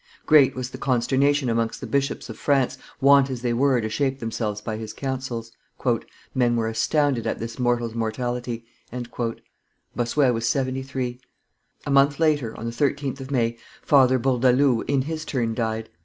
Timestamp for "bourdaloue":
14.17-14.81